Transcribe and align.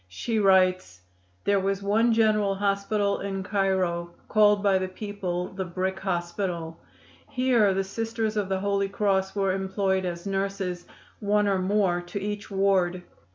She 0.07 0.39
writes: 0.39 1.01
"There 1.43 1.59
was 1.59 1.83
one 1.83 2.11
general 2.11 2.55
hospital 2.55 3.19
in 3.19 3.43
Cairo, 3.43 4.15
called 4.29 4.63
by 4.63 4.79
the 4.79 4.87
people 4.87 5.49
'the 5.53 5.65
Brick 5.65 5.99
Hospital.' 5.99 6.79
Here 7.29 7.71
the 7.75 7.83
Sisters 7.83 8.35
of 8.35 8.49
the 8.49 8.61
Holy 8.61 8.89
Cross 8.89 9.35
were 9.35 9.53
employed 9.53 10.03
as 10.05 10.25
nurses, 10.25 10.87
one 11.19 11.47
or 11.47 11.59
more 11.59 12.01
to 12.01 12.19
each 12.19 12.49
ward. 12.49 13.03